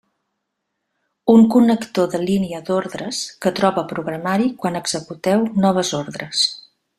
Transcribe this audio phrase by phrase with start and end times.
[1.33, 6.49] Un connector de línia d'ordres que troba programari quan executeu noves ordres.